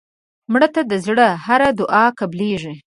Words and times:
مړه 0.51 0.67
ته 0.75 0.81
د 0.91 0.93
زړه 1.05 1.27
هره 1.45 1.69
دعا 1.79 2.05
قبلیږي 2.19 2.73